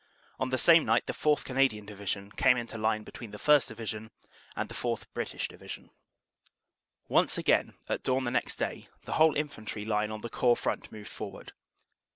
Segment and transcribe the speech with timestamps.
[0.39, 1.45] On the same night the 4th.
[1.45, 3.67] Canadian Division came into line between the 1st.
[3.67, 4.09] Division
[4.55, 5.03] and the 4th.
[5.13, 5.91] British Division.
[7.07, 10.91] "Once again, at dawn the next day, the whole infantry line on the Corps front
[10.91, 11.51] moved forward.